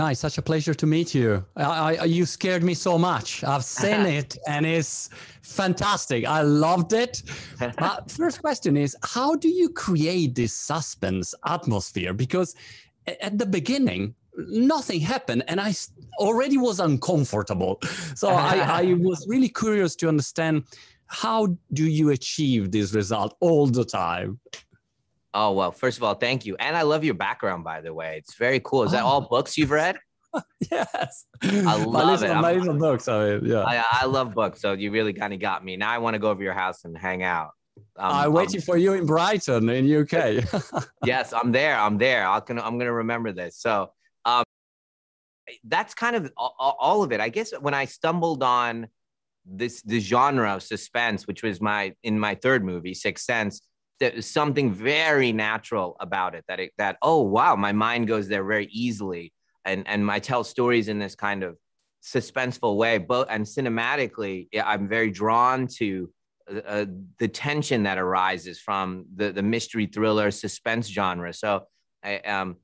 [0.00, 1.44] Nice, such a pleasure to meet you.
[1.56, 3.44] I, I, you scared me so much.
[3.44, 5.10] I've seen it and it's
[5.42, 6.24] fantastic.
[6.24, 7.22] I loved it.
[8.08, 12.14] First question is how do you create this suspense atmosphere?
[12.14, 12.54] Because
[13.06, 14.14] at the beginning,
[14.48, 15.74] nothing happened and I
[16.18, 17.78] already was uncomfortable.
[18.14, 20.64] So I, I was really curious to understand
[21.08, 24.40] how do you achieve this result all the time?
[25.32, 27.62] Oh well, first of all, thank you, and I love your background.
[27.62, 28.82] By the way, it's very cool.
[28.82, 29.28] Is that all oh.
[29.28, 29.96] books you've read?
[30.70, 32.58] yes, I love it.
[32.58, 33.08] Little books.
[33.08, 34.60] I mean, yeah, I, I, love books.
[34.60, 35.76] So you really kind of got me.
[35.76, 37.50] Now I want to go over your house and hang out.
[37.96, 40.44] Um, I'm waiting um, for you in Brighton, in UK.
[41.04, 41.76] yes, I'm there.
[41.76, 42.26] I'm there.
[42.26, 43.56] I'm gonna I'm gonna remember this.
[43.56, 43.92] So
[44.24, 44.44] um,
[45.64, 47.20] that's kind of all, all of it.
[47.20, 48.88] I guess when I stumbled on
[49.46, 53.60] this the genre of suspense, which was my in my third movie, Sixth Sense
[54.00, 58.44] there's something very natural about it that it that oh wow my mind goes there
[58.44, 59.32] very easily.
[59.64, 61.56] And and I tell stories in this kind of
[62.02, 66.10] suspenseful way but and cinematically I'm very drawn to
[66.50, 66.86] uh, uh,
[67.18, 71.32] the tension that arises from the the mystery thriller suspense genre.
[71.34, 71.66] So
[72.02, 72.56] I um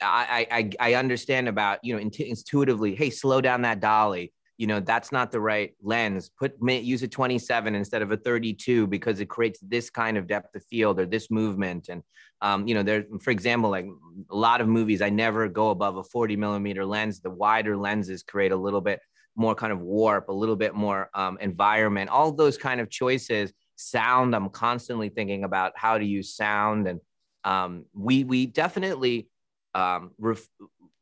[0.00, 4.80] I I I understand about you know intuitively hey slow down that dolly you know
[4.80, 6.30] that's not the right lens.
[6.36, 10.54] Put use a 27 instead of a 32 because it creates this kind of depth
[10.56, 11.88] of field or this movement.
[11.88, 12.02] And
[12.42, 13.86] um, you know there for example like
[14.30, 17.20] a lot of movies i never go above a 40 millimeter lens.
[17.20, 19.00] The wider lenses create a little bit
[19.36, 22.10] more kind of warp a little bit more um, environment.
[22.10, 26.88] All those kind of choices sound i'm constantly thinking about how to use sound.
[26.88, 27.00] And
[27.44, 29.28] um, we we definitely
[29.74, 30.48] um, ref-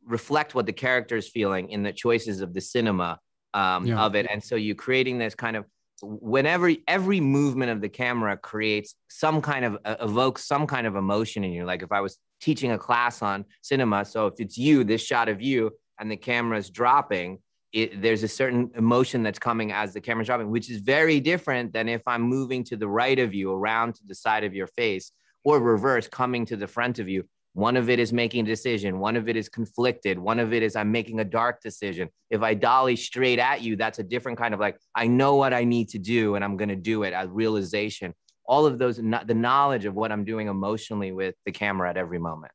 [0.05, 3.19] reflect what the character is feeling in the choices of the cinema
[3.57, 3.99] um, yeah.
[3.99, 4.27] of it.
[4.31, 5.65] And so you're creating this kind of
[6.03, 10.95] whenever every movement of the camera creates some kind of uh, evokes some kind of
[10.95, 11.65] emotion in you.
[11.65, 15.29] Like if I was teaching a class on cinema, so if it's you, this shot
[15.31, 17.39] of you, and the camera is dropping,
[17.73, 21.73] it, there's a certain emotion that's coming as the camera's dropping, which is very different
[21.73, 24.67] than if I'm moving to the right of you, around to the side of your
[24.67, 25.13] face,
[25.45, 27.27] or reverse, coming to the front of you.
[27.57, 28.99] One of it is making a decision.
[28.99, 30.19] One of it is conflicted.
[30.19, 32.11] One of it is I'm making a dark decision.
[32.29, 35.55] If I dolly straight at you, that's a different kind of like, I know what
[35.55, 38.13] I need to do and I'm going to do it, a realization.
[38.45, 42.19] All of those, the knowledge of what I'm doing emotionally with the camera at every
[42.19, 42.53] moment.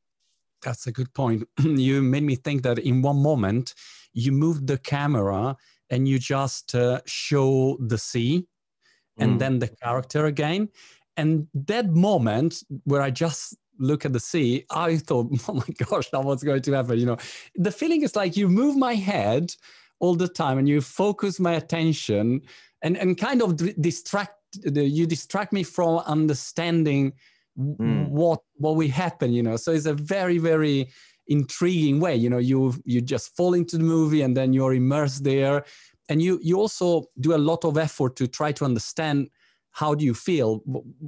[0.61, 1.47] That's a good point.
[1.63, 3.73] you made me think that in one moment,
[4.13, 5.57] you moved the camera
[5.89, 8.45] and you just uh, show the sea
[9.17, 9.39] and mm.
[9.39, 10.69] then the character again.
[11.17, 16.07] And that moment where I just look at the sea, I thought, oh my gosh,
[16.13, 16.99] now what's going to happen?
[16.99, 17.17] You know,
[17.55, 19.53] the feeling is like you move my head
[19.99, 22.41] all the time and you focus my attention
[22.81, 24.33] and, and kind of distract
[24.65, 27.13] you distract me from understanding
[27.57, 28.09] mm.
[28.09, 30.89] what what will happen you know so it's a very very
[31.27, 35.23] intriguing way you know you you just fall into the movie and then you're immersed
[35.23, 35.63] there
[36.09, 39.29] and you you also do a lot of effort to try to understand
[39.71, 40.61] how do you feel?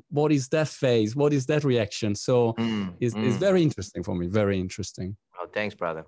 [0.09, 1.15] What is that phase?
[1.15, 2.15] What is that reaction?
[2.15, 3.25] So mm, it's, mm.
[3.25, 5.17] it's very interesting for me very interesting.
[5.39, 6.05] Oh thanks brother.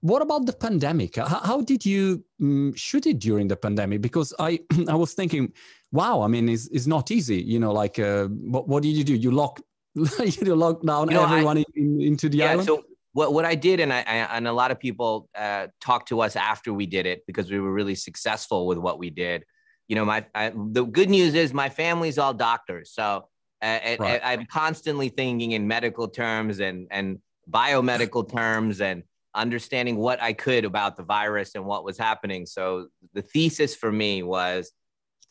[0.00, 1.16] What about the pandemic?
[1.16, 4.00] How, how did you um, shoot it during the pandemic?
[4.00, 5.52] Because i i was thinking
[5.90, 9.04] wow i mean it's, it's not easy you know like uh, what, what did you
[9.04, 9.14] do?
[9.14, 9.60] You lock
[9.94, 12.68] you lock down you know, everyone I, in, into the yeah, island?
[12.68, 16.08] so what, what I did, and I, I and a lot of people uh, talked
[16.08, 19.44] to us after we did it because we were really successful with what we did
[19.88, 23.28] you know, my I, the good news is my family's all doctors, so
[23.62, 24.20] uh, right.
[24.22, 27.18] I, am constantly thinking in medical terms and and
[27.50, 29.02] biomedical terms and
[29.34, 32.46] understanding what I could about the virus and what was happening.
[32.46, 34.72] So the thesis for me was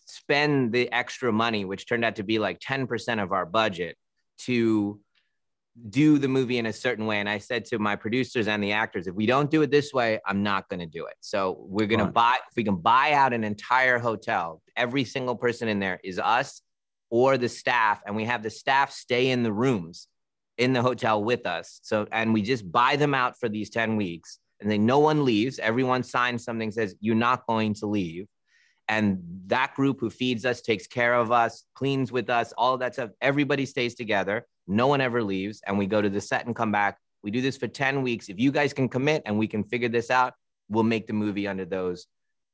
[0.07, 3.97] spend the extra money, which turned out to be like 10% of our budget,
[4.39, 4.99] to
[5.89, 7.19] do the movie in a certain way.
[7.19, 9.93] And I said to my producers and the actors, if we don't do it this
[9.93, 11.15] way, I'm not going to do it.
[11.21, 15.35] So we're going to buy, if we can buy out an entire hotel, every single
[15.35, 16.61] person in there is us
[17.09, 18.01] or the staff.
[18.05, 20.07] And we have the staff stay in the rooms
[20.57, 21.79] in the hotel with us.
[21.83, 24.39] So, and we just buy them out for these 10 weeks.
[24.59, 25.59] And then no one leaves.
[25.59, 28.25] Everyone signs something says, you're not going to leave.
[28.89, 32.79] And that group who feeds us, takes care of us, cleans with us, all of
[32.79, 35.61] that stuff, everybody stays together no one ever leaves.
[35.65, 36.99] And we go to the set and come back.
[37.23, 38.29] We do this for 10 weeks.
[38.29, 40.33] If you guys can commit and we can figure this out,
[40.69, 42.07] we'll make the movie under those,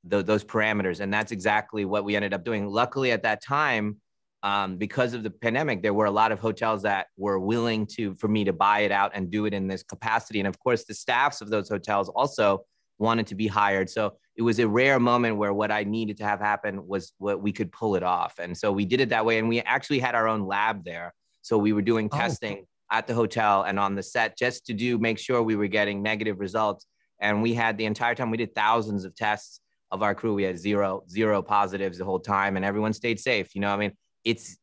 [0.03, 0.99] those, those parameters.
[0.99, 2.67] And that's exactly what we ended up doing.
[2.67, 3.97] Luckily, at that time,
[4.43, 8.13] um, because of the pandemic, there were a lot of hotels that were willing to
[8.15, 10.39] for me to buy it out and do it in this capacity.
[10.39, 12.65] And of course, the staffs of those hotels also
[12.99, 13.89] wanted to be hired.
[13.89, 17.41] So it was a rare moment where what I needed to have happen was what
[17.41, 18.39] we could pull it off.
[18.39, 19.37] And so we did it that way.
[19.37, 21.13] And we actually had our own lab there.
[21.41, 22.17] So we were doing oh.
[22.17, 25.67] testing at the hotel and on the set just to do make sure we were
[25.67, 26.85] getting negative results.
[27.19, 29.61] and we had the entire time we did thousands of tests
[29.93, 30.33] of our crew.
[30.33, 33.53] We had zero zero positives the whole time, and everyone stayed safe.
[33.55, 33.93] You know, I mean,
[34.25, 34.57] it's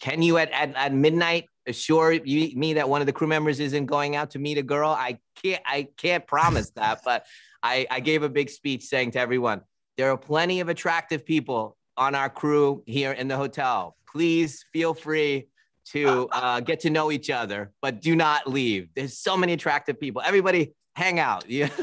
[0.00, 3.60] can you at at, at midnight assure you, me that one of the crew members
[3.60, 4.90] isn't going out to meet a girl?
[4.90, 7.26] I can't I can't promise that, but
[7.62, 9.62] I, I gave a big speech saying to everyone,
[9.96, 13.96] there are plenty of attractive people on our crew here in the hotel.
[14.10, 15.48] Please feel free
[15.84, 18.88] to uh, get to know each other, but do not leave.
[18.94, 20.22] There's so many attractive people.
[20.24, 21.48] Everybody hang out.
[21.48, 21.68] Yeah.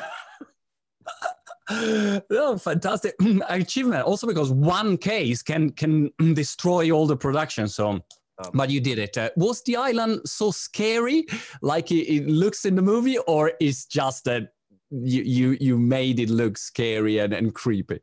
[1.69, 3.15] oh, fantastic
[3.49, 4.03] achievement!
[4.03, 7.67] Also, because one case can can destroy all the production.
[7.67, 7.99] So,
[8.39, 8.49] oh.
[8.53, 9.17] but you did it.
[9.17, 11.25] Uh, was the island so scary,
[11.61, 14.49] like it, it, looks in the movie, or is just that
[14.91, 17.99] you you you made it look scary and, and creepy?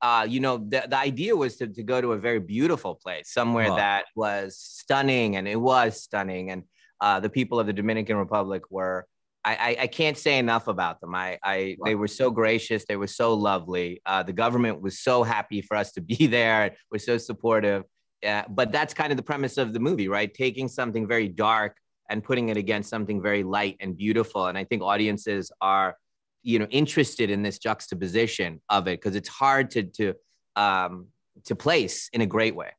[0.00, 3.32] uh, you know, the, the idea was to, to go to a very beautiful place,
[3.32, 3.76] somewhere wow.
[3.76, 6.50] that was stunning, and it was stunning.
[6.50, 6.64] And
[7.00, 9.06] uh, the people of the Dominican Republic were,
[9.44, 11.14] I, I, I can't say enough about them.
[11.14, 11.84] I, I wow.
[11.86, 14.00] they were so gracious, they were so lovely.
[14.06, 17.82] Uh, the government was so happy for us to be there, was so supportive.
[18.26, 20.32] Uh, but that's kind of the premise of the movie, right?
[20.32, 21.76] Taking something very dark
[22.10, 24.46] and putting it against something very light and beautiful.
[24.46, 25.96] And I think audiences are
[26.42, 30.14] you know interested in this juxtaposition of it because it's hard to to
[30.56, 31.06] um,
[31.44, 32.70] to place in a great way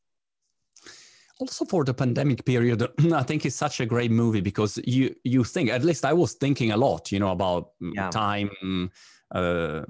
[1.39, 2.81] also for the pandemic period
[3.13, 6.33] i think it's such a great movie because you you think at least i was
[6.33, 8.09] thinking a lot you know about mm, yeah.
[8.09, 8.49] time
[9.31, 9.83] uh,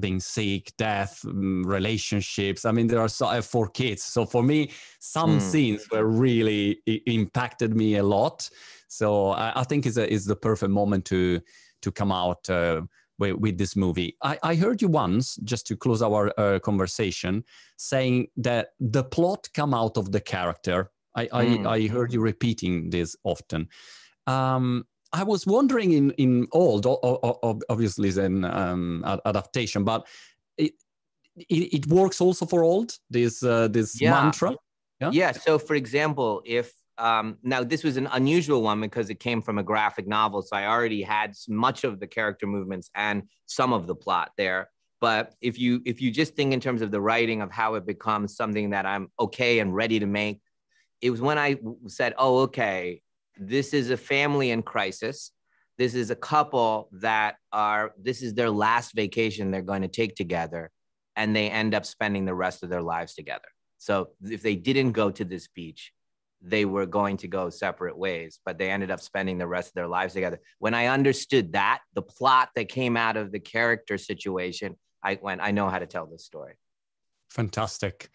[0.00, 4.26] being sick death mm, relationships i mean there are so I have four kids so
[4.26, 5.42] for me some mm.
[5.42, 8.48] scenes were really impacted me a lot
[8.88, 11.40] so i, I think it's, a, it's the perfect moment to
[11.82, 12.82] to come out uh,
[13.18, 14.16] with, with, this movie.
[14.22, 17.44] I, I, heard you once, just to close our uh, conversation,
[17.76, 20.90] saying that the plot come out of the character.
[21.14, 21.66] I, mm.
[21.66, 23.68] I, I, heard you repeating this often.
[24.26, 26.86] Um, I was wondering in in old,
[27.68, 30.06] obviously, is an um, adaptation, but
[30.56, 30.72] it,
[31.36, 32.92] it, it works also for old.
[33.10, 34.12] This uh, this yeah.
[34.12, 34.54] mantra.
[35.00, 35.10] Yeah.
[35.12, 35.32] Yeah.
[35.32, 39.58] So, for example, if um, now this was an unusual one because it came from
[39.58, 43.86] a graphic novel, so I already had much of the character movements and some of
[43.86, 44.70] the plot there.
[45.00, 47.86] But if you if you just think in terms of the writing of how it
[47.86, 50.40] becomes something that I'm okay and ready to make,
[51.00, 51.56] it was when I
[51.86, 53.00] said, "Oh, okay,
[53.38, 55.32] this is a family in crisis.
[55.76, 60.16] This is a couple that are this is their last vacation they're going to take
[60.16, 60.70] together,
[61.14, 63.48] and they end up spending the rest of their lives together.
[63.78, 65.92] So if they didn't go to this beach,
[66.42, 69.74] they were going to go separate ways, but they ended up spending the rest of
[69.74, 70.40] their lives together.
[70.58, 75.40] When I understood that, the plot that came out of the character situation, I went,
[75.40, 76.54] I know how to tell this story.
[77.30, 78.08] Fantastic.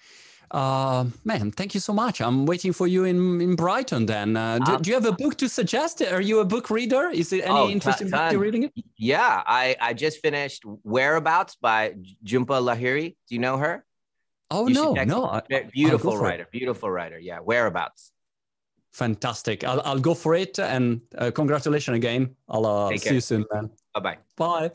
[0.53, 2.21] Uh, man, thank you so much.
[2.21, 4.37] I'm waiting for you in, in Brighton then.
[4.37, 6.01] Uh, do, um, do, you have a book to suggest?
[6.03, 7.09] Are you a book reader?
[7.09, 8.63] Is it any oh, interesting book you're reading?
[8.63, 8.73] It?
[8.95, 13.15] Yeah, I, I just finished Whereabouts by Jhumpa Lahiri.
[13.27, 13.83] Do you know her?
[14.51, 15.41] Oh, you no, no.
[15.71, 17.17] beautiful writer, beautiful writer.
[17.17, 18.11] Yeah, Whereabouts.
[18.91, 19.63] Fantastic.
[19.63, 20.59] I'll, I'll go for it.
[20.59, 22.35] And uh, congratulations again.
[22.47, 23.71] I'll uh, see you soon, man.
[23.95, 24.17] Bye-bye.
[24.37, 24.71] Bye.